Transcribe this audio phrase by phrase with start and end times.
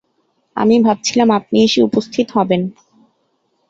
[0.57, 2.61] আমি ভাবছিলাম আপনি এসে উপস্থিত হবেন।